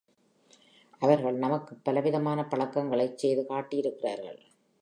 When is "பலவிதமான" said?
1.83-2.43